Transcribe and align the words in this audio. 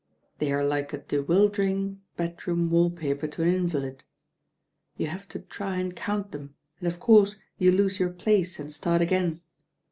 They 0.39 0.51
are 0.51 0.63
like 0.65 0.93
a 0.93 0.97
dewildering 0.97 2.01
bed 2.17 2.47
room 2.47 2.71
wall 2.71 2.89
paper 2.89 3.27
to 3.27 3.43
an 3.43 3.49
invalid. 3.53 4.03
You 4.97 5.05
have 5.05 5.27
to 5.27 5.41
try 5.41 5.75
and 5.77 5.95
count 5.95 6.31
them, 6.31 6.55
and 6.79 6.87
of 6.87 6.99
course 6.99 7.35
you 7.59 7.71
lose 7.71 7.99
your 7.99 8.09
place 8.09 8.59
and 8.59 8.71
start 8.73 9.03
again. 9.03 9.41